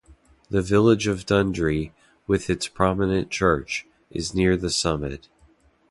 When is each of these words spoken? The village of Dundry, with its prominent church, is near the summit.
The 0.49 0.63
village 0.63 1.05
of 1.05 1.27
Dundry, 1.27 1.93
with 2.25 2.49
its 2.49 2.67
prominent 2.67 3.29
church, 3.29 3.85
is 4.09 4.33
near 4.33 4.57
the 4.57 4.71
summit. 4.71 5.27